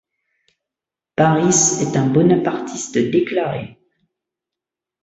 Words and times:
Pâris 1.15 1.79
est 1.83 1.95
un 1.95 2.07
bonapartiste 2.07 2.97
déclaré. 2.97 3.77